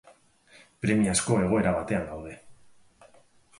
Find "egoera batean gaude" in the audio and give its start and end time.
1.43-2.35